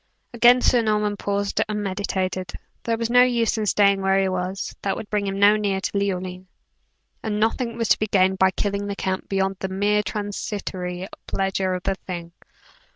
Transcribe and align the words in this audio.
Again 0.33 0.61
Sir 0.61 0.81
Norman 0.81 1.15
paused 1.15 1.61
and 1.69 1.83
meditated. 1.83 2.53
There 2.81 2.97
was 2.97 3.11
no 3.11 3.21
use 3.21 3.55
in 3.59 3.67
staying 3.67 4.01
where 4.01 4.19
he 4.19 4.27
was, 4.29 4.75
that 4.81 4.95
would 4.97 5.11
bring 5.11 5.27
him 5.27 5.37
no 5.37 5.55
nearer 5.57 5.79
to 5.79 5.91
Leoline, 5.95 6.47
and 7.21 7.39
nothing 7.39 7.77
was 7.77 7.89
to 7.89 7.99
be 7.99 8.07
gained 8.07 8.39
by 8.39 8.49
killing 8.49 8.87
the 8.87 8.95
count 8.95 9.29
beyond 9.29 9.57
the 9.59 9.69
mere 9.69 10.01
transitory 10.01 11.07
pleasure 11.27 11.75
of 11.75 11.83
the 11.83 11.93
thing. 11.93 12.31